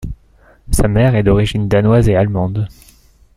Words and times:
Sa 0.71 0.87
mère 0.87 1.13
est 1.15 1.21
d'origine 1.21 1.67
danoise 1.67 2.09
et 2.09 2.15
allemande. 2.15 2.67